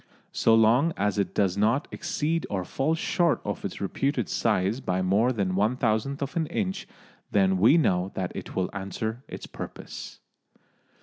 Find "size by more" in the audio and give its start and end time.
4.29-5.31